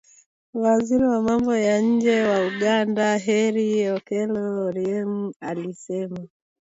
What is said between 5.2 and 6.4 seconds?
alisema